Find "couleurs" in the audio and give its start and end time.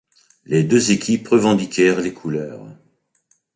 2.11-2.65